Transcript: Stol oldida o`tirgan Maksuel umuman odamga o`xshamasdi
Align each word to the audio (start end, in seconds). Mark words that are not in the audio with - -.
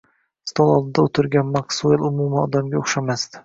Stol 0.51 0.71
oldida 0.75 1.05
o`tirgan 1.11 1.53
Maksuel 1.59 2.09
umuman 2.11 2.43
odamga 2.51 2.85
o`xshamasdi 2.87 3.37